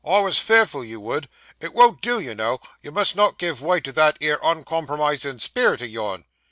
[0.03, 1.29] 'I was fearful you would;
[1.59, 5.83] it won't do, you know; you must not give way to that 'ere uncompromisin' spirit
[5.83, 6.25] o' yourn.